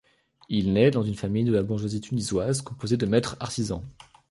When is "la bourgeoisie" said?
1.53-2.01